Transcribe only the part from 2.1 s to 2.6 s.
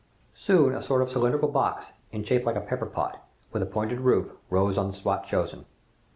in shape like